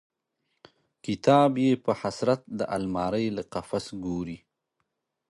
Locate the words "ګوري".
4.05-4.37